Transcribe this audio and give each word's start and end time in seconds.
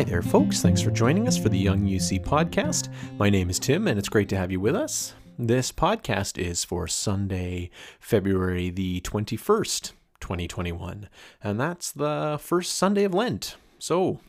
Hi 0.00 0.04
there, 0.04 0.22
folks. 0.22 0.62
Thanks 0.62 0.80
for 0.80 0.90
joining 0.90 1.28
us 1.28 1.36
for 1.36 1.50
the 1.50 1.58
Young 1.58 1.82
UC 1.82 2.24
podcast. 2.24 2.88
My 3.18 3.28
name 3.28 3.50
is 3.50 3.58
Tim, 3.58 3.86
and 3.86 3.98
it's 3.98 4.08
great 4.08 4.30
to 4.30 4.36
have 4.38 4.50
you 4.50 4.58
with 4.58 4.74
us. 4.74 5.12
This 5.38 5.70
podcast 5.70 6.38
is 6.38 6.64
for 6.64 6.88
Sunday, 6.88 7.68
February 8.00 8.70
the 8.70 9.02
21st, 9.02 9.92
2021, 10.18 11.06
and 11.44 11.60
that's 11.60 11.92
the 11.92 12.38
first 12.40 12.72
Sunday 12.78 13.04
of 13.04 13.12
Lent. 13.12 13.56
So, 13.78 14.20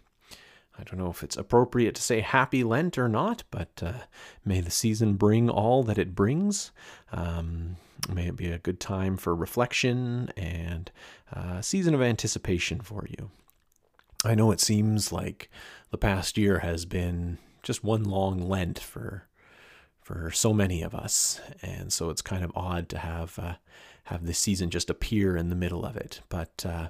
I 0.78 0.84
don't 0.84 1.00
know 1.00 1.10
if 1.10 1.24
it's 1.24 1.38
appropriate 1.38 1.96
to 1.96 2.02
say 2.02 2.20
happy 2.20 2.66
Lent 2.66 2.98
or 2.98 3.08
not, 3.08 3.44
but 3.50 3.82
uh, 3.82 3.94
may 4.44 4.60
the 4.60 4.72
season 4.72 5.14
bring 5.14 5.50
all 5.50 5.84
that 5.84 5.98
it 5.98 6.16
brings. 6.16 6.74
Um, 7.14 7.78
may 8.14 8.28
it 8.28 8.36
be 8.36 8.52
a 8.52 8.60
good 8.60 8.82
time 8.82 9.16
for 9.16 9.34
reflection 9.34 10.34
and 10.36 10.92
a 11.32 11.64
season 11.64 11.96
of 11.96 12.02
anticipation 12.02 12.82
for 12.82 13.08
you. 13.10 13.32
I 14.24 14.36
know 14.36 14.52
it 14.52 14.60
seems 14.60 15.12
like 15.12 15.50
the 15.90 15.98
past 15.98 16.38
year 16.38 16.60
has 16.60 16.86
been 16.86 17.38
just 17.64 17.84
one 17.84 18.04
long 18.04 18.40
Lent 18.40 18.80
for 18.80 19.28
for 20.02 20.32
so 20.32 20.54
many 20.54 20.82
of 20.82 20.96
us, 20.96 21.40
and 21.62 21.94
so 21.94 22.10
it's 22.10 22.22
kind 22.22 22.44
of 22.44 22.52
odd 22.56 22.90
to 22.90 22.98
have 22.98 23.38
uh, 23.40 23.56
have 24.06 24.26
this 24.26 24.40
season 24.40 24.70
just 24.70 24.90
appear 24.90 25.38
in 25.38 25.50
the 25.50 25.56
middle 25.56 25.86
of 25.86 25.96
it. 25.96 26.22
But 26.30 26.66
uh, 26.68 26.90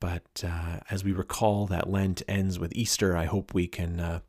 but 0.00 0.44
uh, 0.46 0.80
as 0.90 1.04
we 1.04 1.12
recall 1.12 1.66
that 1.66 1.88
Lent 1.90 2.22
ends 2.28 2.58
with 2.58 2.74
Easter, 2.74 3.16
I 3.16 3.24
hope 3.24 3.54
we 3.54 3.66
can 3.66 4.00
uh, 4.00 4.20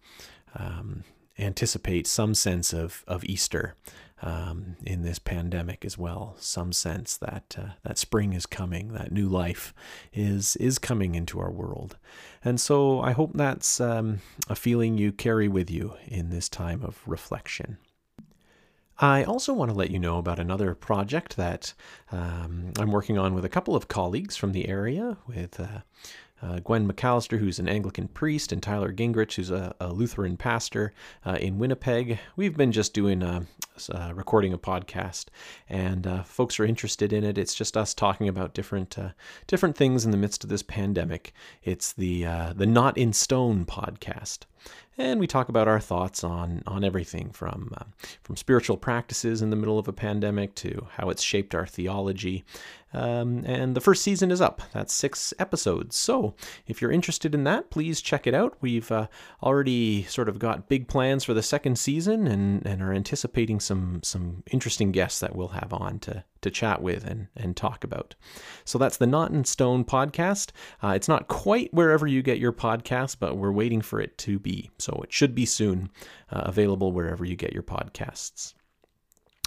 um, 0.56 1.04
anticipate 1.38 2.08
some 2.08 2.34
sense 2.34 2.74
of 2.74 3.04
of 3.08 3.24
Easter 3.26 3.76
um, 4.22 4.76
in 4.84 5.04
this 5.04 5.20
pandemic 5.20 5.86
as 5.86 5.98
well. 5.98 6.36
Some 6.40 6.74
sense 6.74 7.18
that 7.18 7.56
uh, 7.58 7.72
that 7.84 7.98
spring 7.98 8.34
is 8.34 8.46
coming, 8.46 8.94
that 8.94 9.12
new 9.12 9.28
life 9.28 9.74
is 10.14 10.56
is 10.58 10.80
coming 10.80 11.16
into 11.16 11.40
our 11.40 11.52
world, 11.52 11.98
and 12.44 12.60
so 12.60 13.02
I 13.02 13.12
hope 13.12 13.34
that's 13.34 13.80
um, 13.80 14.20
a 14.50 14.56
feeling 14.56 14.98
you 14.98 15.12
carry 15.12 15.48
with 15.48 15.70
you 15.70 15.94
in 16.08 16.30
this 16.30 16.50
time 16.50 16.84
of 16.84 17.02
reflection. 17.06 17.78
I 19.00 19.24
also 19.24 19.54
want 19.54 19.70
to 19.70 19.78
let 19.78 19.92
you 19.92 20.00
know 20.00 20.18
about 20.18 20.40
another 20.40 20.74
project 20.74 21.38
that 21.38 21.74
um, 22.12 22.72
I'm 22.80 22.92
working 22.92 23.20
on 23.20 23.36
with 23.36 23.46
a 23.46 23.50
couple 23.50 23.76
of 23.76 23.88
colleagues 23.88 24.36
from 24.36 24.54
the 24.54 24.68
area, 24.68 25.18
with 25.28 25.60
uh, 25.60 25.82
uh, 26.42 26.60
Gwen 26.60 26.92
McAllister, 26.92 27.38
who's 27.38 27.60
an 27.60 27.70
Anglican 27.70 28.08
priest, 28.08 28.52
and 28.52 28.62
Tyler 28.62 28.92
Gingrich, 28.92 29.36
who's 29.36 29.52
a, 29.52 29.76
a 29.80 29.94
Lutheran 29.94 30.36
pastor 30.36 30.94
uh, 31.26 31.38
in 31.40 31.60
Winnipeg. 31.60 32.20
We've 32.36 32.58
been 32.58 32.72
just 32.72 32.94
doing 32.94 33.22
a, 33.22 33.46
a 33.90 34.14
recording 34.14 34.54
a 34.54 34.58
podcast, 34.58 35.26
and 35.70 36.06
uh, 36.06 36.24
folks 36.24 36.60
are 36.60 36.66
interested 36.66 37.14
in 37.14 37.24
it. 37.24 37.38
It's 37.38 37.54
just 37.54 37.78
us 37.78 37.94
talking 37.94 38.28
about 38.28 38.54
different 38.54 38.98
uh, 38.98 39.10
different 39.46 39.76
things 39.76 40.06
in 40.06 40.12
the 40.12 40.18
midst 40.18 40.44
of 40.44 40.50
this 40.50 40.64
pandemic. 40.64 41.34
It's 41.64 41.94
the 41.94 42.26
uh, 42.26 42.54
the 42.54 42.66
Not 42.66 42.98
in 42.98 43.14
Stone 43.14 43.66
podcast, 43.66 44.40
and 44.98 45.20
we 45.20 45.28
talk 45.28 45.50
about 45.50 45.68
our 45.68 45.80
thoughts 45.80 46.24
on 46.24 46.64
on 46.66 46.84
everything 46.84 47.30
from 47.30 47.74
uh, 47.78 47.86
from 48.24 48.36
spiritual 48.36 48.78
practices 48.78 49.42
in 49.42 49.52
the 49.52 49.56
middle 49.56 49.80
of 49.80 49.88
a 49.88 49.94
pandemic 49.94 50.56
to 50.56 50.88
how 50.98 51.10
it's 51.10 51.24
shaped 51.24 51.54
our 51.54 51.68
theology. 51.68 52.44
Um, 52.94 53.44
and 53.46 53.76
the 53.76 53.82
first 53.82 54.02
season 54.02 54.32
is 54.32 54.42
up. 54.42 54.62
That's 54.74 54.94
six 54.94 55.34
episodes. 55.40 55.96
So 55.96 56.36
if 56.66 56.82
you're 56.82 56.92
interested 56.92 57.36
in 57.36 57.44
that, 57.44 57.70
please 57.70 58.02
check 58.02 58.26
it 58.26 58.34
out. 58.34 58.58
We've 58.62 58.90
uh, 58.92 59.08
already 59.44 60.04
sort 60.04 60.30
of 60.30 60.40
got 60.40 60.70
big 60.70 60.88
plans 60.88 61.24
for 61.24 61.34
the 61.34 61.44
second 61.44 61.78
season 61.78 62.28
and, 62.28 62.66
and 62.66 62.82
are 62.82 62.94
anticipating 62.94 63.60
some 63.60 64.02
some 64.04 64.44
interesting 64.52 64.92
guests 64.92 65.20
that 65.20 65.36
we'll 65.36 65.50
have 65.50 65.74
on 65.74 66.00
to 66.00 66.24
to 66.42 66.52
chat 66.52 66.82
with 66.82 67.06
and, 67.06 67.28
and 67.36 67.58
talk 67.58 67.84
about. 67.84 68.16
So 68.64 68.78
that's 68.78 68.98
the 68.98 69.08
Not 69.08 69.32
in 69.32 69.44
Stone 69.44 69.86
podcast. 69.86 70.52
Uh, 70.84 70.90
it's 70.90 71.08
not 71.08 71.28
quite 71.28 71.74
wherever 71.74 72.08
you 72.08 72.22
get 72.22 72.40
your 72.40 72.54
podcast, 72.54 73.18
but 73.20 73.38
we're 73.38 73.52
waiting 73.52 73.82
for 73.82 74.00
it 74.00 74.18
to 74.20 74.40
be. 74.40 74.70
So 74.78 75.02
it 75.04 75.12
should 75.12 75.36
be 75.36 75.46
soon 75.46 75.90
uh, 76.32 76.44
available 76.46 76.92
wherever 76.92 77.26
you 77.26 77.36
get 77.36 77.54
your 77.54 77.64
podcasts. 77.64 78.54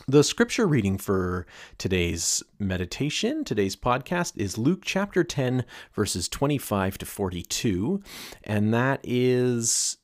The 0.09 0.25
scripture 0.25 0.67
reading 0.67 0.97
for 0.99 1.47
today's 1.77 2.43
meditation, 2.59 3.45
today's 3.45 3.77
podcast, 3.77 4.33
is 4.37 4.57
Luke 4.57 4.81
chapter 4.83 5.23
10, 5.23 5.65
verses 5.93 6.29
25 6.29 6.99
to 6.99 7.07
42, 7.07 8.03
and 8.43 8.73
that 8.73 9.01
is 9.05 9.99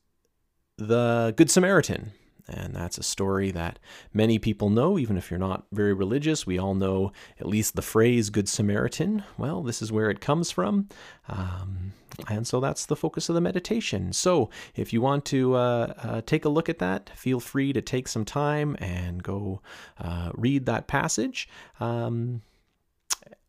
the 0.77 1.33
Good 1.37 1.51
Samaritan. 1.51 2.13
And 2.49 2.75
that's 2.75 2.99
a 2.99 3.03
story 3.03 3.51
that 3.53 3.79
many 4.13 4.39
people 4.39 4.71
know, 4.71 4.99
even 4.99 5.17
if 5.17 5.31
you're 5.31 5.39
not 5.39 5.67
very 5.73 5.93
religious. 5.93 6.47
We 6.47 6.59
all 6.59 6.75
know 6.75 7.13
at 7.41 7.47
least 7.47 7.75
the 7.75 7.83
phrase 7.83 8.31
Good 8.31 8.49
Samaritan. 8.49 9.25
Well, 9.37 9.63
this 9.63 9.83
is 9.83 9.91
where 9.91 10.11
it 10.11 10.21
comes 10.21 10.51
from. 10.51 10.89
Um, 11.29 11.93
and 12.29 12.47
so 12.47 12.61
that's 12.61 12.87
the 12.87 12.97
focus 12.97 13.29
of 13.29 13.35
the 13.35 13.41
meditation. 13.41 14.13
So 14.13 14.51
if 14.75 14.93
you 14.93 15.01
want 15.01 15.25
to 15.27 15.55
uh, 15.55 15.95
uh, 15.99 16.21
take 16.25 16.45
a 16.45 16.49
look 16.49 16.69
at 16.69 16.79
that, 16.79 17.11
feel 17.17 17.41
free 17.41 17.73
to 17.73 17.83
take 17.83 18.09
some 18.09 18.25
time 18.25 18.77
and 18.79 19.23
go 19.23 19.61
uh, 19.99 20.31
read 20.35 20.67
that 20.67 20.87
passage. 20.87 21.49
Um, 21.81 22.43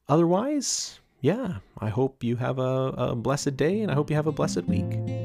otherwise, 0.09 0.99
yeah, 1.21 1.57
I 1.79 1.89
hope 1.89 2.23
you 2.23 2.35
have 2.37 2.59
a, 2.59 2.93
a 2.97 3.15
blessed 3.15 3.57
day 3.57 3.81
and 3.81 3.91
I 3.91 3.95
hope 3.95 4.09
you 4.09 4.15
have 4.15 4.27
a 4.27 4.31
blessed 4.31 4.63
week. 4.63 5.16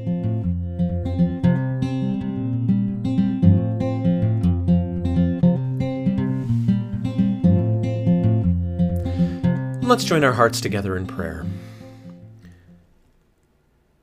Let's 9.93 10.05
join 10.05 10.23
our 10.23 10.33
hearts 10.33 10.59
together 10.59 10.97
in 10.97 11.05
prayer. 11.05 11.45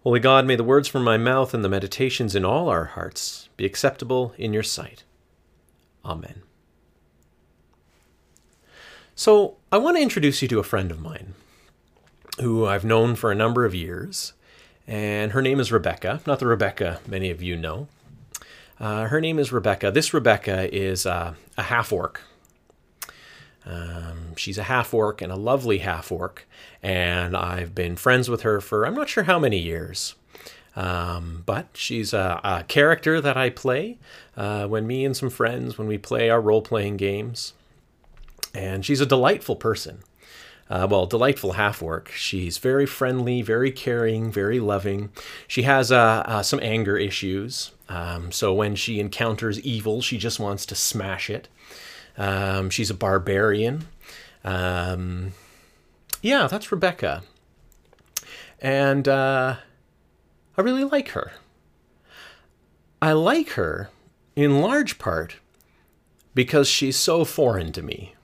Holy 0.05 0.21
God, 0.21 0.47
may 0.47 0.55
the 0.55 0.63
words 0.63 0.87
from 0.87 1.03
my 1.03 1.17
mouth 1.17 1.53
and 1.53 1.65
the 1.65 1.69
meditations 1.69 2.37
in 2.37 2.45
all 2.45 2.69
our 2.69 2.85
hearts 2.85 3.49
be 3.57 3.67
acceptable 3.67 4.33
in 4.39 4.53
your 4.53 4.63
sight. 4.63 5.03
Amen. 6.05 6.43
So, 9.17 9.57
I 9.73 9.79
want 9.79 9.97
to 9.97 10.03
introduce 10.05 10.43
you 10.43 10.47
to 10.47 10.61
a 10.61 10.63
friend 10.63 10.93
of 10.93 11.01
mine 11.01 11.35
who 12.41 12.67
I've 12.67 12.85
known 12.85 13.17
for 13.17 13.33
a 13.33 13.35
number 13.35 13.65
of 13.65 13.75
years, 13.75 14.35
and 14.87 15.33
her 15.33 15.43
name 15.43 15.59
is 15.59 15.73
Rebecca, 15.73 16.21
not 16.25 16.39
the 16.39 16.47
Rebecca 16.47 17.01
many 17.09 17.31
of 17.31 17.43
you 17.43 17.57
know. 17.57 17.89
Uh, 18.79 19.09
her 19.09 19.21
name 19.21 19.41
is 19.41 19.51
Rebecca. 19.51 19.91
This 19.91 20.15
Rebecca 20.15 20.73
is 20.73 21.05
uh, 21.05 21.35
a 21.59 21.63
half 21.63 21.93
orc 21.93 22.23
um, 23.71 24.35
she's 24.37 24.59
a 24.59 24.65
half 24.65 24.93
orc 24.93 25.23
and 25.23 25.31
a 25.31 25.37
lovely 25.37 25.79
half 25.79 26.11
orc, 26.11 26.47
and 26.83 27.37
I've 27.37 27.75
been 27.75 27.95
friends 27.95 28.29
with 28.29 28.43
her 28.43 28.61
for 28.61 28.85
I'm 28.85 28.95
not 28.95 29.09
sure 29.09 29.25
how 29.25 29.39
many 29.39 29.59
years. 29.59 30.17
Um, 30.77 31.43
but 31.47 31.67
she's 31.75 32.13
a, 32.13 32.41
a, 32.45 32.65
character 32.65 33.21
that 33.21 33.37
I 33.37 33.51
play 33.51 33.99
uh, 34.37 34.67
when 34.67 34.87
me 34.87 35.05
and 35.05 35.17
some 35.17 35.29
friends 35.29 35.77
when 35.77 35.89
we 35.89 35.99
play 35.99 36.31
our 36.31 36.41
role 36.41 36.63
playing 36.63 36.97
games, 36.97 37.55
and 38.55 38.85
she's 38.85 39.01
a 39.01 39.07
delightful 39.07 39.57
person. 39.57 40.03
Uh, 40.69 40.87
well, 40.89 41.07
delightful 41.07 41.53
half 41.53 41.83
orc. 41.83 42.11
She's 42.11 42.59
very 42.59 42.87
friendly, 42.87 43.43
very 43.43 43.73
caring, 43.73 44.31
very 44.31 44.61
loving. 44.61 45.11
She 45.49 45.63
has 45.63 45.91
uh, 45.91 46.23
uh, 46.27 46.43
some 46.45 46.61
anger 46.63 46.97
issues. 46.97 47.73
Um, 47.89 48.31
so 48.31 48.55
when 48.55 48.77
she 48.77 49.01
encounters 49.01 49.61
evil, 49.61 50.01
she 50.01 50.17
just 50.17 50.39
wants 50.39 50.65
to 50.67 50.77
smash 50.77 51.29
it. 51.29 51.49
Um, 52.21 52.69
she's 52.69 52.91
a 52.91 52.95
barbarian. 52.95 53.87
Um, 54.45 55.33
yeah, 56.21 56.49
that's 56.49 56.71
Rebecca. 56.71 57.23
And 58.61 59.09
uh, 59.09 59.57
I 60.57 60.61
really 60.61 60.85
like 60.85 61.09
her. 61.09 61.33
I 63.01 63.13
like 63.13 63.53
her 63.53 63.89
in 64.37 64.61
large 64.61 64.99
part 64.99 65.37
because 66.35 66.69
she's 66.69 66.97
so 66.97 67.25
foreign 67.25 67.73
to 67.73 67.83
me. 67.83 68.15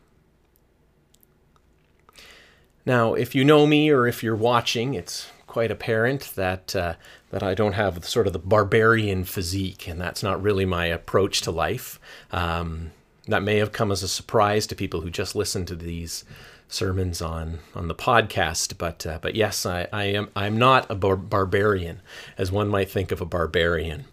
Now, 2.85 3.15
if 3.15 3.35
you 3.35 3.47
know 3.47 3.67
me 3.67 3.89
or 3.89 4.07
if 4.07 4.23
you're 4.23 4.37
watching, 4.37 4.93
it's 4.93 5.31
quite 5.47 5.71
apparent 5.71 6.35
that 6.37 6.77
uh, 6.77 6.95
that 7.31 7.43
I 7.43 7.55
don't 7.55 7.73
have 7.73 8.05
sort 8.05 8.27
of 8.27 8.35
the 8.35 8.39
barbarian 8.39 9.25
physique, 9.25 9.89
and 9.89 9.99
that's 9.99 10.23
not 10.23 10.43
really 10.43 10.67
my 10.67 10.85
approach 10.85 11.41
to 11.43 11.51
life. 11.51 11.99
Um, 12.31 12.93
that 13.27 13.43
may 13.43 13.57
have 13.57 13.73
come 13.73 13.91
as 13.91 14.03
a 14.03 14.09
surprise 14.09 14.67
to 14.67 14.75
people 14.75 15.01
who 15.01 15.11
just 15.11 15.35
listen 15.35 15.65
to 15.67 15.77
these 15.77 16.25
sermons 16.69 17.23
on 17.23 17.61
on 17.77 17.87
the 17.87 17.95
podcast 17.95 18.77
but 18.77 19.07
uh, 19.07 19.19
but 19.23 19.37
yes 19.37 19.65
I, 19.65 19.87
I 19.93 20.05
am 20.05 20.29
I'm 20.35 20.59
not 20.59 20.91
a 20.91 20.97
bar- 20.97 21.17
barbarian 21.17 22.01
as 22.37 22.51
one 22.51 22.69
might 22.69 22.91
think 22.91 23.13
of 23.13 23.21
a 23.21 23.27
barbarian 23.27 24.07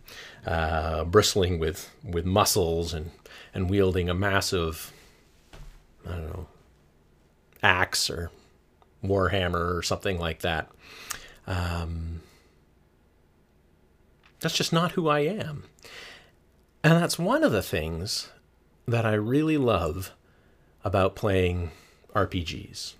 uh, 0.45 1.03
bristling 1.03 1.57
with 1.57 1.89
with 2.03 2.25
muscles 2.25 2.93
and 2.93 3.09
and 3.55 3.69
wielding 3.71 4.07
a 4.07 4.13
massive 4.13 4.93
I 6.07 6.11
don't 6.11 6.29
know 6.29 6.47
axe 7.63 8.09
or 8.09 8.29
warhammer 9.03 9.75
or 9.77 9.81
something 9.81 10.19
like 10.19 10.39
that. 10.39 10.69
Um, 11.47 12.21
that's 14.39 14.55
just 14.55 14.73
not 14.73 14.91
who 14.91 15.07
I 15.07 15.21
am. 15.21 15.63
And 16.83 17.01
that's 17.01 17.17
one 17.17 17.43
of 17.43 17.51
the 17.51 17.63
things 17.63 18.29
that 18.87 19.05
I 19.05 19.13
really 19.13 19.57
love 19.57 20.11
about 20.83 21.15
playing 21.15 21.71
RPGs. 22.13 22.93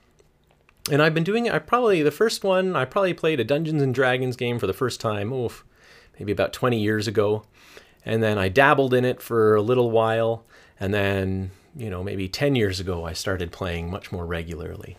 And 0.92 1.02
I've 1.02 1.14
been 1.14 1.24
doing 1.24 1.46
it. 1.46 1.54
I 1.54 1.60
probably, 1.60 2.02
the 2.02 2.12
first 2.12 2.44
one, 2.44 2.76
I 2.76 2.86
probably 2.86 3.14
played 3.14 3.40
a 3.40 3.44
Dungeons 3.44 3.82
and 3.82 3.94
Dragons 3.94 4.36
game 4.36 4.60
for 4.60 4.68
the 4.68 4.74
first 4.74 5.00
time, 5.00 5.32
oof, 5.32 5.64
maybe 6.20 6.32
about 6.32 6.54
20 6.54 6.80
years 6.80 7.08
ago. 7.08 7.44
And 8.06 8.22
then 8.22 8.38
I 8.38 8.50
dabbled 8.50 8.94
in 8.94 9.06
it 9.06 9.22
for 9.22 9.56
a 9.56 9.62
little 9.62 9.92
while. 9.92 10.44
And 10.80 10.94
then, 10.94 11.52
you 11.76 11.90
know, 11.90 12.04
maybe 12.04 12.28
10 12.28 12.56
years 12.56 12.80
ago, 12.80 13.06
I 13.06 13.14
started 13.14 13.52
playing 13.52 13.90
much 13.90 14.12
more 14.12 14.26
regularly. 14.26 14.98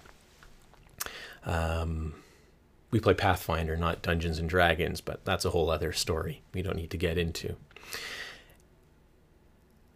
Um, 1.45 2.15
we 2.91 3.01
play 3.01 3.13
Pathfinder, 3.13 3.77
not 3.77 4.01
Dungeons 4.01 4.39
and 4.39 4.49
Dragons, 4.49 5.01
but 5.01 5.25
that's 5.25 5.45
a 5.45 5.51
whole 5.51 5.69
other 5.69 5.93
story 5.93 6.43
we 6.55 6.63
don't 6.63 6.77
need 6.77 6.91
to 6.91 6.97
get 6.97 7.19
into. 7.19 7.57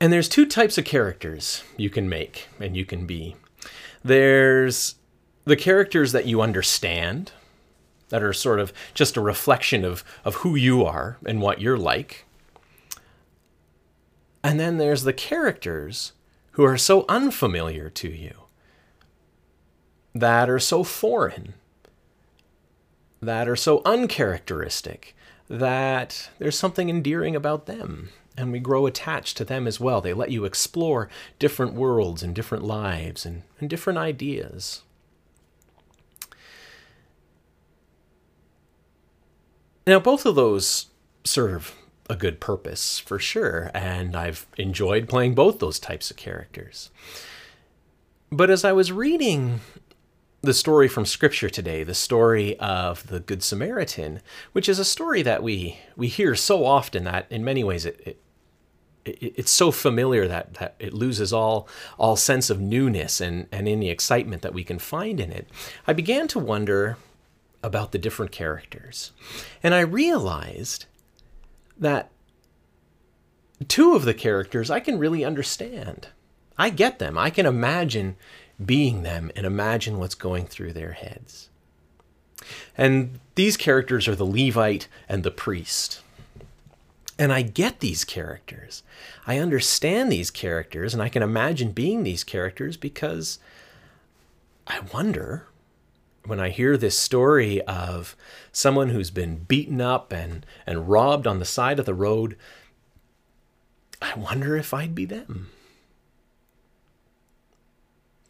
And 0.00 0.12
there's 0.12 0.28
two 0.28 0.46
types 0.46 0.78
of 0.78 0.84
characters 0.84 1.64
you 1.76 1.90
can 1.90 2.08
make 2.08 2.48
and 2.60 2.76
you 2.76 2.84
can 2.84 3.06
be. 3.06 3.36
There's 4.04 4.94
the 5.44 5.56
characters 5.56 6.12
that 6.12 6.26
you 6.26 6.40
understand, 6.40 7.32
that 8.10 8.22
are 8.22 8.32
sort 8.32 8.60
of 8.60 8.72
just 8.94 9.16
a 9.16 9.20
reflection 9.20 9.84
of, 9.84 10.04
of 10.24 10.36
who 10.36 10.54
you 10.54 10.84
are 10.84 11.18
and 11.26 11.42
what 11.42 11.60
you're 11.60 11.78
like. 11.78 12.24
And 14.44 14.60
then 14.60 14.78
there's 14.78 15.02
the 15.02 15.12
characters 15.12 16.12
who 16.52 16.64
are 16.64 16.78
so 16.78 17.04
unfamiliar 17.08 17.90
to 17.90 18.08
you, 18.08 18.34
that 20.14 20.48
are 20.48 20.58
so 20.58 20.84
foreign, 20.84 21.54
that 23.20 23.48
are 23.48 23.56
so 23.56 23.82
uncharacteristic, 23.84 25.16
that 25.48 26.30
there's 26.38 26.58
something 26.58 26.88
endearing 26.88 27.34
about 27.34 27.66
them. 27.66 28.10
And 28.38 28.52
we 28.52 28.60
grow 28.60 28.86
attached 28.86 29.36
to 29.38 29.44
them 29.44 29.66
as 29.66 29.80
well. 29.80 30.00
They 30.00 30.12
let 30.12 30.30
you 30.30 30.44
explore 30.44 31.08
different 31.40 31.74
worlds 31.74 32.22
and 32.22 32.34
different 32.34 32.62
lives 32.62 33.26
and, 33.26 33.42
and 33.58 33.68
different 33.68 33.98
ideas. 33.98 34.82
Now, 39.88 39.98
both 39.98 40.24
of 40.24 40.36
those 40.36 40.86
serve 41.24 41.74
a 42.08 42.14
good 42.14 42.40
purpose 42.40 43.00
for 43.00 43.18
sure, 43.18 43.72
and 43.74 44.14
I've 44.14 44.46
enjoyed 44.56 45.08
playing 45.08 45.34
both 45.34 45.58
those 45.58 45.80
types 45.80 46.10
of 46.10 46.16
characters. 46.16 46.90
But 48.30 48.50
as 48.50 48.64
I 48.64 48.72
was 48.72 48.92
reading 48.92 49.60
the 50.42 50.54
story 50.54 50.86
from 50.86 51.06
Scripture 51.06 51.50
today, 51.50 51.82
the 51.82 51.94
story 51.94 52.56
of 52.58 53.06
the 53.08 53.18
Good 53.18 53.42
Samaritan, 53.42 54.20
which 54.52 54.68
is 54.68 54.78
a 54.78 54.84
story 54.84 55.22
that 55.22 55.42
we 55.42 55.78
we 55.96 56.06
hear 56.06 56.36
so 56.36 56.64
often 56.64 57.04
that 57.04 57.26
in 57.30 57.44
many 57.44 57.64
ways 57.64 57.84
it, 57.84 58.00
it 58.06 58.20
it's 59.20 59.52
so 59.52 59.70
familiar 59.70 60.28
that, 60.28 60.54
that 60.54 60.74
it 60.78 60.92
loses 60.92 61.32
all 61.32 61.68
all 61.98 62.16
sense 62.16 62.50
of 62.50 62.60
newness 62.60 63.20
and, 63.20 63.46
and 63.50 63.68
any 63.68 63.90
excitement 63.90 64.42
that 64.42 64.54
we 64.54 64.64
can 64.64 64.78
find 64.78 65.20
in 65.20 65.32
it. 65.32 65.48
I 65.86 65.92
began 65.92 66.28
to 66.28 66.38
wonder 66.38 66.96
about 67.62 67.92
the 67.92 67.98
different 67.98 68.32
characters. 68.32 69.12
And 69.62 69.74
I 69.74 69.80
realized 69.80 70.86
that 71.76 72.10
two 73.66 73.94
of 73.94 74.04
the 74.04 74.14
characters 74.14 74.70
I 74.70 74.80
can 74.80 74.98
really 74.98 75.24
understand. 75.24 76.08
I 76.56 76.70
get 76.70 76.98
them. 76.98 77.16
I 77.16 77.30
can 77.30 77.46
imagine 77.46 78.16
being 78.64 79.02
them 79.02 79.30
and 79.36 79.46
imagine 79.46 79.98
what's 79.98 80.14
going 80.14 80.46
through 80.46 80.72
their 80.72 80.92
heads. 80.92 81.48
And 82.76 83.18
these 83.34 83.56
characters 83.56 84.08
are 84.08 84.14
the 84.14 84.26
Levite 84.26 84.88
and 85.08 85.22
the 85.22 85.30
priest. 85.30 86.02
And 87.18 87.32
I 87.32 87.42
get 87.42 87.80
these 87.80 88.04
characters. 88.04 88.82
I 89.26 89.38
understand 89.38 90.12
these 90.12 90.30
characters, 90.30 90.94
and 90.94 91.02
I 91.02 91.08
can 91.08 91.22
imagine 91.22 91.72
being 91.72 92.04
these 92.04 92.22
characters 92.22 92.76
because 92.76 93.40
I 94.66 94.80
wonder 94.94 95.46
when 96.24 96.38
I 96.38 96.50
hear 96.50 96.76
this 96.76 96.98
story 96.98 97.60
of 97.62 98.14
someone 98.52 98.90
who's 98.90 99.10
been 99.10 99.44
beaten 99.44 99.80
up 99.80 100.12
and, 100.12 100.44
and 100.66 100.88
robbed 100.88 101.26
on 101.26 101.38
the 101.38 101.44
side 101.44 101.78
of 101.78 101.86
the 101.86 101.94
road, 101.94 102.36
I 104.00 104.14
wonder 104.14 104.56
if 104.56 104.72
I'd 104.72 104.94
be 104.94 105.06
them. 105.06 105.50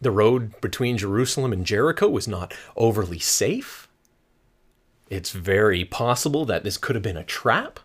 The 0.00 0.12
road 0.12 0.61
between 0.61 0.96
Jerusalem 0.96 1.52
and 1.52 1.67
Jericho 1.67 2.08
was 2.08 2.29
not 2.29 2.55
overly 2.76 3.19
safe. 3.19 3.88
It's 5.11 5.32
very 5.32 5.85
possible 5.85 6.44
that 6.44 6.62
this 6.62 6.76
could 6.76 6.94
have 6.94 7.02
been 7.02 7.17
a 7.17 7.25
trap. 7.25 7.81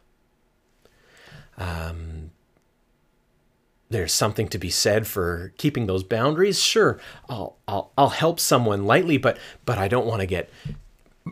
Um, 1.57 2.31
there's 3.89 4.11
something 4.11 4.47
to 4.49 4.57
be 4.57 4.69
said 4.69 5.05
for 5.07 5.53
keeping 5.57 5.85
those 5.85 6.03
boundaries. 6.03 6.59
Sure, 6.59 6.99
I'll 7.29 7.57
I'll 7.67 7.91
I'll 7.97 8.09
help 8.09 8.39
someone 8.39 8.85
lightly, 8.85 9.17
but 9.17 9.37
but 9.65 9.77
I 9.77 9.87
don't 9.87 10.07
want 10.07 10.21
to 10.21 10.25
get 10.25 10.49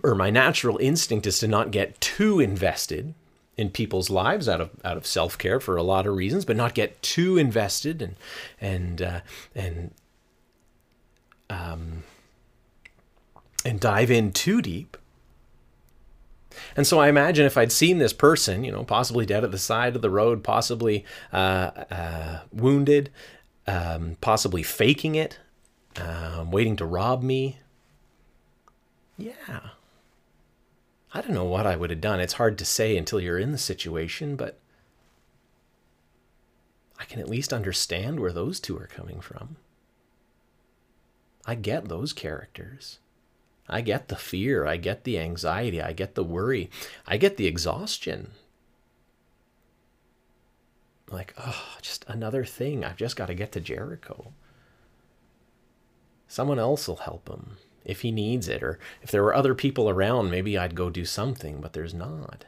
or 0.03 0.15
my 0.15 0.29
natural 0.29 0.77
instinct 0.77 1.27
is 1.27 1.39
to 1.39 1.47
not 1.47 1.71
get 1.71 1.99
too 1.99 2.39
invested 2.39 3.13
in 3.57 3.69
people's 3.69 4.09
lives 4.09 4.47
out 4.47 4.61
of 4.61 4.69
out 4.85 4.97
of 4.97 5.05
self-care 5.05 5.59
for 5.59 5.75
a 5.75 5.83
lot 5.83 6.07
of 6.07 6.15
reasons, 6.15 6.45
but 6.45 6.55
not 6.55 6.73
get 6.73 7.01
too 7.01 7.37
invested 7.37 8.01
and 8.01 8.15
and 8.59 9.01
uh, 9.01 9.19
and 9.55 9.91
um, 11.49 12.03
and 13.65 13.79
dive 13.79 14.11
in 14.11 14.31
too 14.31 14.61
deep. 14.61 14.97
And 16.75 16.85
so 16.85 16.99
I 16.99 17.09
imagine 17.09 17.45
if 17.45 17.57
I'd 17.57 17.71
seen 17.71 17.97
this 17.97 18.13
person, 18.13 18.63
you 18.63 18.71
know, 18.71 18.83
possibly 18.83 19.25
dead 19.25 19.43
at 19.43 19.51
the 19.51 19.57
side 19.57 19.95
of 19.95 20.01
the 20.01 20.09
road, 20.09 20.43
possibly 20.43 21.05
uh, 21.31 21.71
uh, 21.89 22.39
wounded, 22.51 23.09
um, 23.67 24.17
possibly 24.21 24.63
faking 24.63 25.15
it, 25.15 25.39
um, 25.97 26.51
waiting 26.51 26.75
to 26.77 26.85
rob 26.85 27.23
me. 27.23 27.59
Yeah. 29.17 29.69
I 31.13 31.21
don't 31.21 31.33
know 31.33 31.45
what 31.45 31.67
I 31.67 31.75
would 31.75 31.89
have 31.89 32.01
done. 32.01 32.19
It's 32.19 32.33
hard 32.33 32.57
to 32.57 32.65
say 32.65 32.95
until 32.95 33.19
you're 33.19 33.37
in 33.37 33.51
the 33.51 33.57
situation, 33.57 34.35
but 34.35 34.59
I 36.97 37.03
can 37.03 37.19
at 37.19 37.29
least 37.29 37.51
understand 37.51 38.19
where 38.19 38.31
those 38.31 38.59
two 38.59 38.77
are 38.77 38.87
coming 38.87 39.19
from. 39.19 39.57
I 41.45 41.55
get 41.55 41.89
those 41.89 42.13
characters. 42.13 42.99
I 43.71 43.79
get 43.79 44.09
the 44.09 44.17
fear. 44.17 44.67
I 44.67 44.75
get 44.75 45.05
the 45.05 45.17
anxiety. 45.17 45.81
I 45.81 45.93
get 45.93 46.15
the 46.15 46.23
worry. 46.23 46.69
I 47.07 47.15
get 47.15 47.37
the 47.37 47.47
exhaustion. 47.47 48.31
Like, 51.09 51.33
oh, 51.37 51.77
just 51.81 52.05
another 52.07 52.43
thing. 52.43 52.83
I've 52.83 52.97
just 52.97 53.15
got 53.15 53.27
to 53.27 53.33
get 53.33 53.53
to 53.53 53.61
Jericho. 53.61 54.33
Someone 56.27 56.59
else 56.59 56.87
will 56.87 56.97
help 56.97 57.29
him 57.29 57.57
if 57.85 58.01
he 58.01 58.11
needs 58.11 58.49
it. 58.49 58.61
Or 58.61 58.77
if 59.01 59.09
there 59.09 59.23
were 59.23 59.33
other 59.33 59.55
people 59.55 59.89
around, 59.89 60.29
maybe 60.29 60.57
I'd 60.57 60.75
go 60.75 60.89
do 60.89 61.05
something, 61.05 61.61
but 61.61 61.71
there's 61.73 61.93
not. 61.93 62.45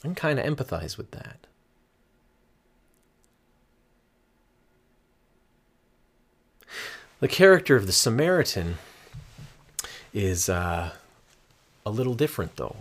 I 0.00 0.08
can 0.08 0.14
kind 0.14 0.38
of 0.38 0.46
empathize 0.46 0.96
with 0.96 1.10
that. 1.12 1.46
The 7.24 7.28
character 7.28 7.74
of 7.74 7.86
the 7.86 7.92
Samaritan 7.92 8.76
is 10.12 10.50
uh, 10.50 10.90
a 11.86 11.90
little 11.90 12.12
different, 12.12 12.56
though. 12.56 12.76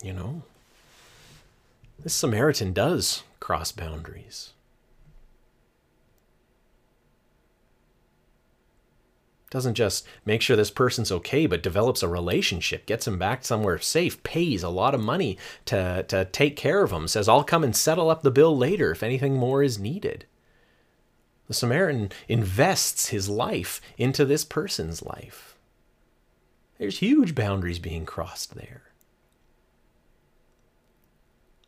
You 0.00 0.12
know, 0.12 0.42
this 1.98 2.14
Samaritan 2.14 2.72
does 2.72 3.24
cross 3.40 3.72
boundaries. 3.72 4.52
Doesn't 9.50 9.74
just 9.74 10.06
make 10.24 10.40
sure 10.40 10.54
this 10.54 10.70
person's 10.70 11.10
okay, 11.10 11.46
but 11.46 11.64
develops 11.64 12.00
a 12.00 12.08
relationship, 12.08 12.86
gets 12.86 13.08
him 13.08 13.18
back 13.18 13.44
somewhere 13.44 13.80
safe, 13.80 14.22
pays 14.22 14.62
a 14.62 14.68
lot 14.68 14.94
of 14.94 15.00
money 15.00 15.36
to, 15.64 16.04
to 16.04 16.26
take 16.26 16.54
care 16.54 16.84
of 16.84 16.92
him, 16.92 17.08
says, 17.08 17.28
I'll 17.28 17.42
come 17.42 17.64
and 17.64 17.74
settle 17.74 18.08
up 18.08 18.22
the 18.22 18.30
bill 18.30 18.56
later 18.56 18.92
if 18.92 19.02
anything 19.02 19.34
more 19.34 19.64
is 19.64 19.80
needed. 19.80 20.26
The 21.50 21.54
Samaritan 21.54 22.12
invests 22.28 23.08
his 23.08 23.28
life 23.28 23.80
into 23.98 24.24
this 24.24 24.44
person's 24.44 25.02
life. 25.02 25.56
There's 26.78 27.00
huge 27.00 27.34
boundaries 27.34 27.80
being 27.80 28.06
crossed 28.06 28.54
there. 28.54 28.82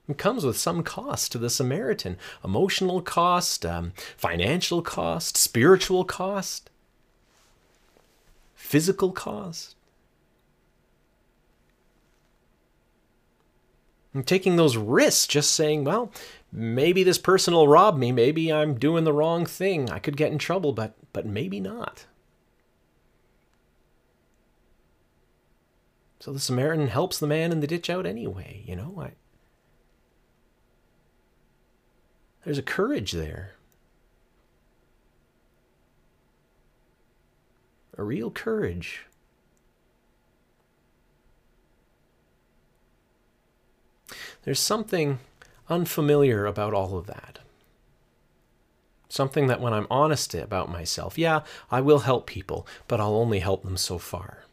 It 0.09 0.19
comes 0.19 0.47
with 0.47 0.57
some 0.57 0.85
cost 0.85 1.33
to 1.33 1.39
the 1.39 1.51
Samaritan 1.51 2.17
emotional 2.45 3.03
cost, 3.03 3.67
um, 3.67 3.93
financial 4.17 4.83
cost, 4.83 5.37
spiritual 5.37 6.05
cost, 6.05 6.71
physical 8.55 9.11
cost. 9.11 9.75
And 14.15 14.25
taking 14.25 14.55
those 14.55 14.77
risks, 14.77 15.27
just 15.27 15.53
saying, 15.53 15.83
well, 15.83 16.12
maybe 16.53 17.03
this 17.03 17.19
person 17.19 17.55
will 17.55 17.67
rob 17.67 17.97
me, 17.97 18.13
maybe 18.13 18.53
I'm 18.53 18.79
doing 18.79 19.05
the 19.05 19.13
wrong 19.13 19.47
thing, 19.47 19.91
I 19.91 19.99
could 19.99 20.17
get 20.17 20.31
in 20.31 20.39
trouble, 20.39 20.73
but 20.73 20.95
but 21.13 21.27
maybe 21.27 21.59
not. 21.59 22.07
So 26.21 26.33
the 26.33 26.39
Samaritan 26.39 26.87
helps 26.87 27.19
the 27.19 27.27
man 27.27 27.51
in 27.51 27.59
the 27.59 27.67
ditch 27.67 27.91
out 27.91 28.07
anyway, 28.07 28.63
you 28.65 28.77
know? 28.77 28.95
I, 29.01 29.11
there's 32.45 32.59
a 32.59 32.63
courage 32.63 33.11
there. 33.11 33.55
A 37.99 38.05
real 38.05 38.31
courage. 38.31 39.07
There's 44.45 44.61
something 44.61 45.19
unfamiliar 45.73 46.47
about 46.47 46.75
all 46.75 46.97
of 46.97 47.07
that. 47.07 47.41
Something 49.09 49.47
that 49.49 49.61
when 49.61 49.73
I'm 49.73 49.87
honest 49.91 50.35
about 50.35 50.71
myself, 50.71 51.19
yeah, 51.19 51.41
I 51.71 51.81
will 51.81 52.00
help 52.00 52.26
people, 52.26 52.67
but 52.88 53.00
I'll 53.00 53.17
only 53.17 53.41
help 53.41 53.62
them 53.62 53.76
so 53.76 53.99
far. 53.99 54.45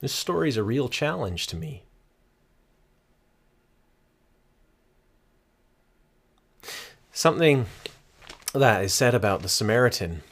This 0.00 0.12
story 0.12 0.48
is 0.48 0.56
a 0.56 0.62
real 0.62 0.88
challenge 0.88 1.46
to 1.48 1.56
me. 1.56 1.84
Something 7.12 7.66
that 8.52 8.82
is 8.82 8.94
said 8.94 9.14
about 9.14 9.42
the 9.42 9.48
Samaritan 9.48 10.22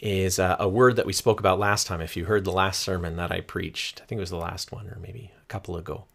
is 0.00 0.38
uh, 0.38 0.56
a 0.58 0.68
word 0.68 0.96
that 0.96 1.06
we 1.06 1.12
spoke 1.12 1.38
about 1.38 1.60
last 1.60 1.86
time. 1.86 2.00
If 2.00 2.16
you 2.16 2.24
heard 2.24 2.44
the 2.44 2.52
last 2.52 2.80
sermon 2.80 3.16
that 3.16 3.30
I 3.30 3.40
preached, 3.40 4.02
I 4.02 4.06
think 4.06 4.18
it 4.18 4.20
was 4.20 4.30
the 4.30 4.36
last 4.36 4.72
one 4.72 4.88
or 4.88 4.98
maybe 5.00 5.30
a 5.40 5.46
couple 5.46 5.76
ago. 5.76 6.06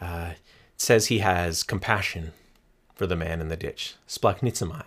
Uh, 0.00 0.32
says 0.76 1.06
he 1.06 1.20
has 1.20 1.62
compassion 1.62 2.32
for 2.94 3.06
the 3.06 3.16
man 3.16 3.40
in 3.40 3.48
the 3.48 3.56
ditch, 3.56 3.94
splanchnizomai. 4.08 4.84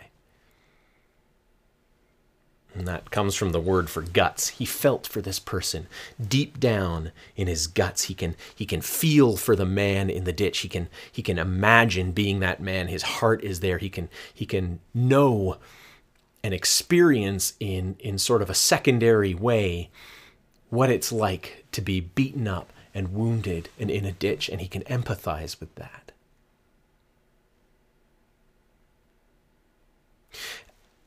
And 2.75 2.87
that 2.87 3.09
comes 3.09 3.35
from 3.35 3.51
the 3.51 3.59
word 3.59 3.89
for 3.89 4.01
guts. 4.01 4.49
He 4.49 4.65
felt 4.65 5.07
for 5.07 5.21
this 5.21 5.39
person 5.39 5.87
deep 6.25 6.59
down 6.59 7.11
in 7.35 7.47
his 7.47 7.65
guts. 7.65 8.03
He 8.03 8.13
can 8.13 8.35
he 8.55 8.65
can 8.65 8.81
feel 8.81 9.37
for 9.37 9.55
the 9.55 9.65
man 9.65 10.09
in 10.09 10.23
the 10.23 10.31
ditch. 10.31 10.59
He 10.59 10.69
can 10.69 10.87
he 11.11 11.23
can 11.23 11.39
imagine 11.39 12.11
being 12.11 12.39
that 12.39 12.61
man. 12.61 12.87
His 12.87 13.01
heart 13.01 13.43
is 13.43 13.59
there. 13.59 13.79
He 13.79 13.89
can 13.89 14.07
he 14.33 14.45
can 14.45 14.79
know 14.93 15.57
and 16.43 16.53
experience 16.53 17.53
in 17.59 17.95
in 17.99 18.19
sort 18.19 18.41
of 18.41 18.49
a 18.49 18.55
secondary 18.55 19.33
way 19.33 19.89
what 20.69 20.91
it's 20.91 21.11
like 21.11 21.65
to 21.71 21.81
be 21.81 21.99
beaten 21.99 22.47
up 22.47 22.71
and 22.99 23.13
wounded 23.13 23.69
and 23.79 23.89
in 23.89 24.03
a 24.03 24.11
ditch 24.11 24.49
and 24.49 24.59
he 24.59 24.67
can 24.67 24.83
empathize 24.83 25.57
with 25.61 25.73
that. 25.75 26.11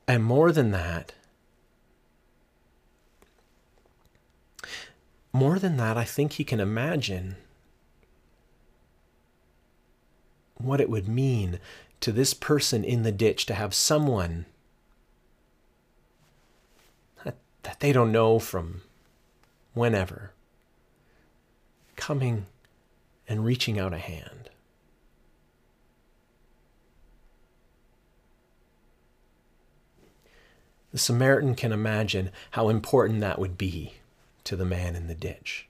And 0.08 0.25
more 0.25 0.52
than 0.52 0.70
that, 0.70 1.12
more 5.34 5.58
than 5.58 5.76
that, 5.76 5.99
I 5.99 6.04
think 6.04 6.32
he 6.32 6.44
can 6.44 6.61
imagine 6.61 7.37
what 10.56 10.80
it 10.80 10.88
would 10.88 11.08
mean 11.08 11.61
to 12.00 12.11
this 12.11 12.32
person 12.32 12.84
in 12.84 13.02
the 13.02 13.12
ditch 13.12 13.44
to 13.46 13.54
have 13.54 13.75
someone 13.75 14.46
that, 17.22 17.37
that 17.64 17.80
they 17.80 17.92
don't 17.92 18.12
know 18.12 18.38
from 18.38 18.80
whenever 19.75 20.32
coming 22.02 22.47
and 23.28 23.44
reaching 23.44 23.78
out 23.78 23.92
a 23.92 23.99
hand. 23.99 24.50
The 30.90 30.99
Samaritan 30.99 31.54
can 31.54 31.71
imagine 31.71 32.30
how 32.50 32.68
important 32.68 33.21
that 33.21 33.38
would 33.38 33.56
be 33.56 33.94
to 34.42 34.56
the 34.56 34.64
man 34.64 34.97
in 34.97 35.06
the 35.06 35.14
ditch. 35.14 35.68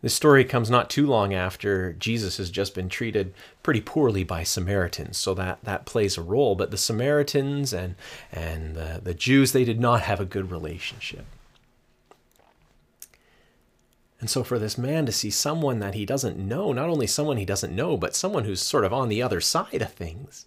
This 0.00 0.14
story 0.14 0.44
comes 0.44 0.70
not 0.70 0.88
too 0.88 1.08
long 1.08 1.34
after 1.34 1.92
Jesus 1.92 2.36
has 2.36 2.50
just 2.50 2.72
been 2.72 2.88
treated 2.88 3.34
pretty 3.64 3.80
poorly 3.80 4.22
by 4.22 4.44
Samaritans, 4.44 5.18
so 5.18 5.34
that, 5.34 5.58
that 5.64 5.86
plays 5.86 6.16
a 6.16 6.22
role. 6.22 6.54
But 6.54 6.70
the 6.70 6.78
Samaritans 6.78 7.72
and, 7.72 7.96
and 8.30 8.76
the, 8.76 9.00
the 9.02 9.14
Jews, 9.14 9.50
they 9.50 9.64
did 9.64 9.80
not 9.80 10.02
have 10.02 10.20
a 10.20 10.24
good 10.24 10.52
relationship. 10.52 11.26
And 14.18 14.30
so, 14.30 14.42
for 14.42 14.58
this 14.58 14.78
man 14.78 15.04
to 15.06 15.12
see 15.12 15.30
someone 15.30 15.78
that 15.80 15.94
he 15.94 16.06
doesn't 16.06 16.38
know, 16.38 16.72
not 16.72 16.88
only 16.88 17.06
someone 17.06 17.36
he 17.36 17.44
doesn't 17.44 17.74
know, 17.74 17.96
but 17.96 18.16
someone 18.16 18.44
who's 18.44 18.62
sort 18.62 18.84
of 18.84 18.92
on 18.92 19.08
the 19.08 19.22
other 19.22 19.42
side 19.42 19.82
of 19.82 19.92
things, 19.92 20.46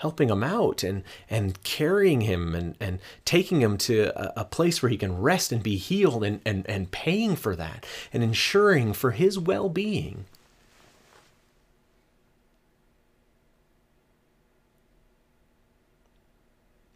helping 0.00 0.28
him 0.28 0.42
out 0.42 0.82
and, 0.82 1.02
and 1.28 1.62
carrying 1.62 2.22
him 2.22 2.54
and, 2.54 2.74
and 2.78 2.98
taking 3.24 3.60
him 3.60 3.78
to 3.78 4.12
a, 4.14 4.40
a, 4.40 4.44
place 4.44 4.82
where 4.82 4.88
he 4.90 4.96
can 4.96 5.20
rest 5.20 5.52
and 5.52 5.62
be 5.62 5.76
healed 5.76 6.24
and, 6.24 6.40
and, 6.44 6.66
and 6.68 6.90
paying 6.90 7.36
for 7.36 7.54
that 7.54 7.86
and 8.12 8.22
ensuring 8.22 8.92
for 8.92 9.12
his 9.12 9.38
well 9.38 9.68
being. 9.68 10.24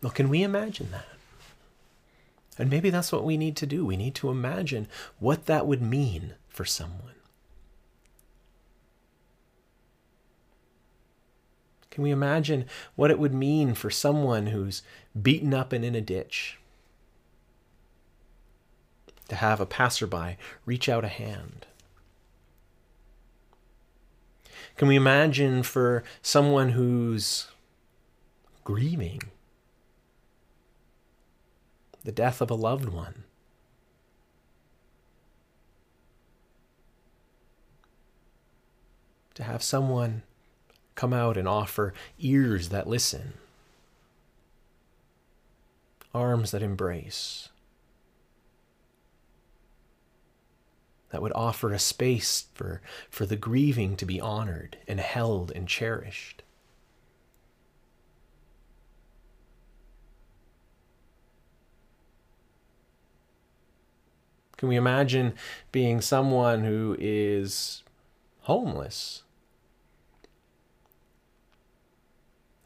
Well, 0.03 0.13
can 0.13 0.29
we 0.29 0.43
imagine 0.43 0.91
that? 0.91 1.14
And 2.59 2.71
maybe 2.71 2.91
that's 2.91 3.13
what 3.13 3.25
we 3.25 3.37
need 3.37 3.57
to 3.57 3.67
do. 3.67 3.85
We 3.85 3.97
need 3.97 4.15
to 4.17 4.31
imagine 4.31 4.87
what 5.19 5.47
that 5.47 5.67
would 5.67 5.83
mean 5.83 6.35
for 6.49 6.65
someone. 6.65 7.15
Can 11.91 12.03
we 12.03 12.11
imagine 12.11 12.65
what 12.97 13.11
it 13.13 13.21
would 13.21 13.35
mean 13.35 13.75
for 13.75 13.89
someone 13.89 14.47
who's 14.47 14.83
beaten 15.21 15.55
up 15.55 15.73
and 15.73 15.85
in 15.85 15.95
a 15.95 16.01
ditch 16.01 16.59
to 19.29 19.37
have 19.37 19.61
a 19.61 19.67
passerby 19.67 20.37
reach 20.67 20.89
out 20.89 21.05
a 21.05 21.09
hand? 21.09 21.67
Can 24.77 24.89
we 24.89 24.97
imagine 24.97 25.63
for 25.63 26.03
someone 26.21 26.71
who's 26.71 27.47
grieving 28.65 29.21
the 32.05 32.13
death 32.13 32.41
of 32.41 32.51
a 32.51 32.55
loved 32.55 32.89
one? 32.89 33.25
To 39.35 39.43
have 39.43 39.63
someone 39.63 40.23
come 40.95 41.13
out 41.13 41.37
and 41.37 41.49
offer 41.49 41.93
ears 42.21 42.69
that 42.69 42.87
listen, 42.87 43.35
arms 46.15 46.53
that 46.53 46.63
embrace, 46.63 47.49
that 51.11 51.23
would 51.23 51.33
offer 51.33 51.73
a 51.73 51.79
space 51.79 52.47
for, 52.55 52.81
for 53.11 53.27
the 53.27 53.37
grieving 53.37 53.97
to 53.97 54.07
be 54.07 54.21
honored 54.21 54.77
and 54.87 55.01
held 55.01 55.51
and 55.53 55.67
cherished. 55.67 56.43
Can 64.65 64.71
we 64.71 64.77
imagine 64.77 65.35
being 65.73 66.01
someone 66.01 66.65
who 66.65 66.97
is 66.99 67.83
homeless 68.45 69.23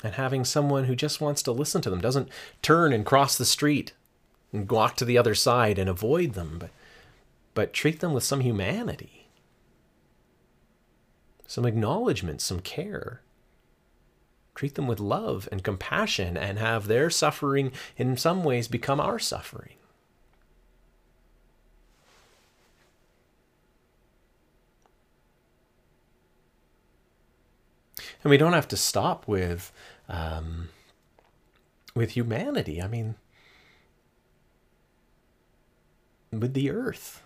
and 0.04 0.14
having 0.14 0.44
someone 0.44 0.84
who 0.84 0.94
just 0.94 1.20
wants 1.20 1.42
to 1.42 1.50
listen 1.50 1.82
to 1.82 1.90
them, 1.90 2.00
doesn't 2.00 2.28
turn 2.62 2.92
and 2.92 3.04
cross 3.04 3.36
the 3.36 3.44
street 3.44 3.94
and 4.52 4.70
walk 4.70 4.94
to 4.98 5.04
the 5.04 5.18
other 5.18 5.34
side 5.34 5.76
and 5.76 5.90
avoid 5.90 6.34
them, 6.34 6.58
but, 6.60 6.70
but 7.54 7.72
treat 7.72 7.98
them 7.98 8.12
with 8.12 8.22
some 8.22 8.42
humanity, 8.42 9.26
some 11.48 11.66
acknowledgement, 11.66 12.40
some 12.40 12.60
care. 12.60 13.22
Treat 14.54 14.76
them 14.76 14.86
with 14.86 15.00
love 15.00 15.48
and 15.50 15.64
compassion 15.64 16.36
and 16.36 16.60
have 16.60 16.86
their 16.86 17.10
suffering 17.10 17.72
in 17.96 18.16
some 18.16 18.44
ways 18.44 18.68
become 18.68 19.00
our 19.00 19.18
suffering. 19.18 19.74
And 28.22 28.30
we 28.30 28.36
don't 28.36 28.52
have 28.52 28.68
to 28.68 28.76
stop 28.76 29.26
with 29.28 29.72
um, 30.08 30.68
with 31.94 32.10
humanity. 32.10 32.80
I 32.80 32.88
mean, 32.88 33.16
with 36.32 36.54
the 36.54 36.70
earth. 36.70 37.22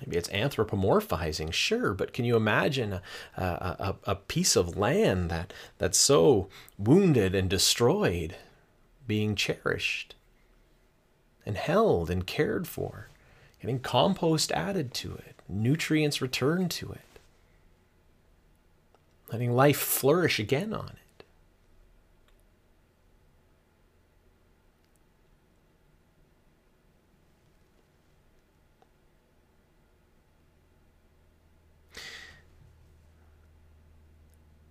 Maybe 0.00 0.16
it's 0.16 0.28
anthropomorphizing, 0.28 1.52
sure, 1.52 1.92
but 1.92 2.12
can 2.12 2.24
you 2.24 2.36
imagine 2.36 3.00
a, 3.36 3.42
a, 3.42 3.96
a, 4.04 4.14
piece 4.14 4.54
of 4.54 4.76
land 4.76 5.28
that, 5.30 5.52
that's 5.78 5.98
so 5.98 6.48
wounded 6.78 7.34
and 7.34 7.50
destroyed 7.50 8.36
being 9.08 9.34
cherished 9.34 10.14
and 11.44 11.56
held 11.56 12.10
and 12.10 12.28
cared 12.28 12.68
for, 12.68 13.08
getting 13.60 13.80
compost 13.80 14.52
added 14.52 14.94
to 14.94 15.14
it, 15.14 15.34
nutrients 15.48 16.22
returned 16.22 16.70
to 16.70 16.92
it? 16.92 17.00
Letting 19.30 19.52
life 19.52 19.76
flourish 19.76 20.38
again 20.38 20.72
on 20.72 20.90
it. 20.90 21.24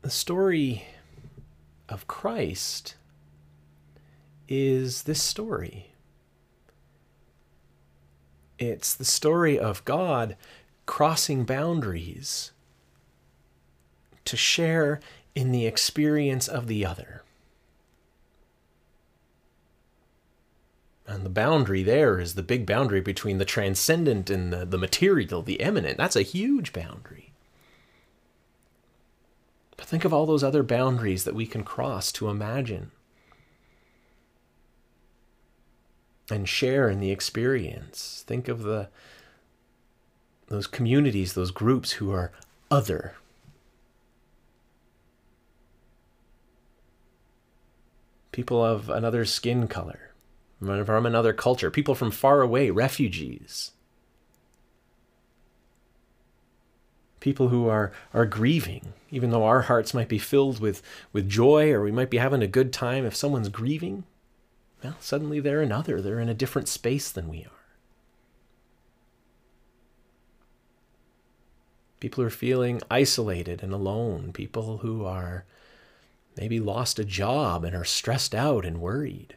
The 0.01 0.09
story 0.09 0.85
of 1.89 2.07
Christ 2.07 2.95
is 4.47 5.03
this 5.03 5.21
story. 5.21 5.91
It's 8.57 8.95
the 8.95 9.05
story 9.05 9.59
of 9.59 9.83
God 9.85 10.37
crossing 10.85 11.43
boundaries 11.43 12.53
to 14.27 14.37
share 14.37 14.99
in 15.35 15.51
the 15.51 15.65
experience 15.65 16.47
of 16.47 16.67
the 16.67 16.85
other. 16.85 17.23
And 21.05 21.23
the 21.23 21.29
boundary 21.29 21.83
there 21.83 22.19
is 22.19 22.35
the 22.35 22.43
big 22.43 22.65
boundary 22.65 22.99
between 22.99 23.37
the 23.37 23.45
transcendent 23.45 24.29
and 24.29 24.51
the, 24.51 24.65
the 24.65 24.77
material, 24.77 25.41
the 25.41 25.61
immanent. 25.61 25.97
That's 25.97 26.17
a 26.17 26.21
huge 26.21 26.73
boundary. 26.73 27.31
But 29.77 29.85
think 29.85 30.03
of 30.03 30.13
all 30.13 30.25
those 30.25 30.43
other 30.43 30.63
boundaries 30.63 31.23
that 31.23 31.35
we 31.35 31.45
can 31.45 31.63
cross 31.63 32.11
to 32.13 32.29
imagine 32.29 32.91
and 36.29 36.49
share 36.49 36.89
in 36.89 36.99
the 36.99 37.11
experience. 37.11 38.23
Think 38.27 38.47
of 38.47 38.63
the 38.63 38.89
those 40.47 40.67
communities, 40.67 41.33
those 41.33 41.51
groups 41.51 41.93
who 41.93 42.11
are 42.11 42.31
other. 42.71 43.15
People 48.37 48.63
of 48.63 48.87
another 48.91 49.25
skin 49.25 49.67
color, 49.67 50.11
from 50.59 51.07
another 51.07 51.33
culture, 51.33 51.71
people 51.71 51.95
from 51.95 52.11
far 52.11 52.41
away, 52.41 52.69
refugees. 52.69 53.71
People 57.19 57.47
who 57.47 57.67
are, 57.67 57.91
are 58.13 58.27
grieving, 58.27 58.93
even 59.09 59.31
though 59.31 59.43
our 59.43 59.61
hearts 59.61 59.91
might 59.91 60.07
be 60.07 60.19
filled 60.19 60.59
with, 60.59 60.83
with 61.11 61.27
joy 61.27 61.71
or 61.71 61.81
we 61.81 61.91
might 61.91 62.11
be 62.11 62.19
having 62.19 62.43
a 62.43 62.47
good 62.47 62.71
time, 62.71 63.07
if 63.07 63.15
someone's 63.15 63.49
grieving, 63.49 64.03
well, 64.83 64.97
suddenly 64.99 65.39
they're 65.39 65.63
another. 65.63 65.99
They're 65.99 66.19
in 66.19 66.29
a 66.29 66.35
different 66.35 66.67
space 66.67 67.09
than 67.09 67.29
we 67.29 67.39
are. 67.39 67.65
People 71.99 72.21
who 72.21 72.27
are 72.27 72.29
feeling 72.29 72.83
isolated 72.91 73.63
and 73.63 73.73
alone. 73.73 74.31
People 74.31 74.77
who 74.77 75.05
are 75.05 75.45
maybe 76.37 76.59
lost 76.59 76.99
a 76.99 77.03
job 77.03 77.63
and 77.63 77.75
are 77.75 77.83
stressed 77.83 78.35
out 78.35 78.65
and 78.65 78.79
worried. 78.79 79.35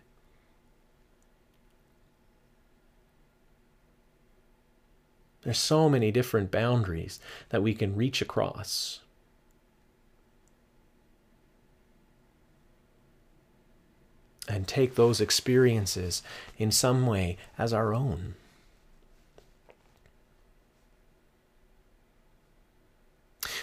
There's 5.42 5.58
so 5.58 5.88
many 5.88 6.10
different 6.10 6.50
boundaries 6.50 7.18
that 7.48 7.62
we 7.62 7.74
can 7.74 7.96
reach 7.96 8.20
across. 8.20 9.00
And 14.46 14.66
take 14.66 14.96
those 14.96 15.20
experiences 15.20 16.22
in 16.58 16.70
some 16.70 17.06
way 17.06 17.38
as 17.56 17.72
our 17.72 17.94
own. 17.94 18.34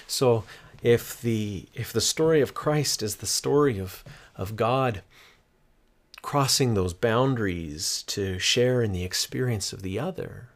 So 0.08 0.46
if 0.81 1.19
the 1.22 1.67
if 1.74 1.91
the 1.91 2.01
story 2.01 2.41
of 2.41 2.53
Christ 2.53 3.01
is 3.01 3.17
the 3.17 3.25
story 3.25 3.79
of 3.79 4.03
of 4.36 4.55
God 4.55 5.01
crossing 6.22 6.73
those 6.73 6.93
boundaries 6.93 8.04
to 8.08 8.38
share 8.38 8.82
in 8.82 8.91
the 8.91 9.04
experience 9.04 9.71
of 9.71 9.82
the 9.82 9.97
other, 9.99 10.49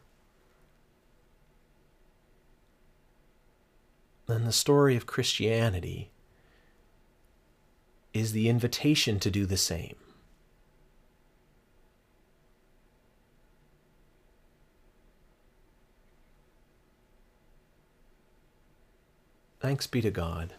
then 4.26 4.44
the 4.44 4.52
story 4.52 4.96
of 4.96 5.06
Christianity 5.06 6.10
is 8.12 8.32
the 8.32 8.48
invitation 8.48 9.18
to 9.20 9.30
do 9.30 9.46
the 9.46 9.56
same. 9.56 9.96
Thanks 19.72 19.86
be 19.86 20.02
to 20.02 20.10
God. 20.10 20.52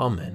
Amen. 0.00 0.32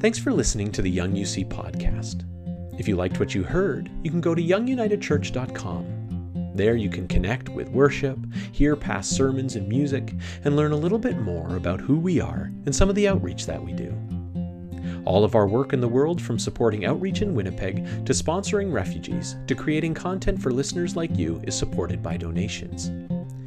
Thanks 0.00 0.18
for 0.18 0.32
listening 0.32 0.72
to 0.72 0.80
the 0.80 0.88
Young 0.88 1.12
UC 1.12 1.48
podcast. 1.50 2.24
If 2.80 2.88
you 2.88 2.96
liked 2.96 3.20
what 3.20 3.34
you 3.34 3.42
heard, 3.42 3.90
you 4.02 4.10
can 4.10 4.22
go 4.22 4.34
to 4.34 4.42
youngunitedchurch.com 4.42 5.95
there 6.56 6.76
you 6.76 6.90
can 6.90 7.06
connect 7.06 7.48
with 7.48 7.68
worship, 7.68 8.18
hear 8.52 8.76
past 8.76 9.10
sermons 9.10 9.56
and 9.56 9.68
music, 9.68 10.14
and 10.44 10.56
learn 10.56 10.72
a 10.72 10.76
little 10.76 10.98
bit 10.98 11.18
more 11.18 11.56
about 11.56 11.80
who 11.80 11.98
we 11.98 12.20
are 12.20 12.50
and 12.64 12.74
some 12.74 12.88
of 12.88 12.94
the 12.94 13.08
outreach 13.08 13.46
that 13.46 13.62
we 13.62 13.72
do. 13.72 13.94
All 15.04 15.22
of 15.22 15.36
our 15.36 15.46
work 15.46 15.72
in 15.72 15.80
the 15.80 15.88
world, 15.88 16.20
from 16.20 16.38
supporting 16.38 16.84
outreach 16.84 17.22
in 17.22 17.34
Winnipeg 17.34 17.84
to 18.06 18.12
sponsoring 18.12 18.72
refugees 18.72 19.36
to 19.46 19.54
creating 19.54 19.94
content 19.94 20.42
for 20.42 20.50
listeners 20.50 20.96
like 20.96 21.16
you, 21.16 21.40
is 21.44 21.56
supported 21.56 22.02
by 22.02 22.16
donations. 22.16 22.90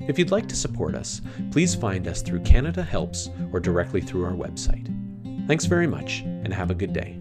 If 0.08 0.18
you'd 0.18 0.32
like 0.32 0.48
to 0.48 0.56
support 0.56 0.96
us, 0.96 1.22
please 1.52 1.76
find 1.76 2.08
us 2.08 2.22
through 2.22 2.40
Canada 2.42 2.82
Helps 2.82 3.30
or 3.52 3.60
directly 3.60 4.02
through 4.02 4.26
our 4.26 4.32
website. 4.32 4.88
Thanks 5.48 5.66
very 5.66 5.88
much, 5.88 6.22
and 6.22 6.54
have 6.54 6.72
a 6.72 6.76
good 6.76 6.94
day. 6.94 7.20